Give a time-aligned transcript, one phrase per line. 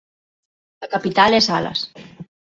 [0.85, 1.79] A capital é Salas.